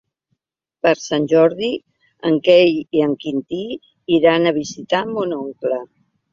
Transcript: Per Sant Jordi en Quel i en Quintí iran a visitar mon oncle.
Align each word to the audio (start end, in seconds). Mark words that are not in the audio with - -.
Per 0.87 0.93
Sant 1.01 1.27
Jordi 1.33 1.69
en 2.31 2.41
Quel 2.49 2.73
i 2.79 3.05
en 3.09 3.15
Quintí 3.27 3.63
iran 4.21 4.49
a 4.49 4.57
visitar 4.61 5.07
mon 5.15 5.41
oncle. 5.41 5.83